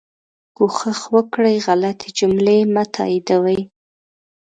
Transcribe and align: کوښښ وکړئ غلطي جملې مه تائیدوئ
کوښښ 0.57 0.99
وکړئ 1.15 1.55
غلطي 1.65 2.09
جملې 2.19 2.57
مه 2.73 2.83
تائیدوئ 2.95 3.59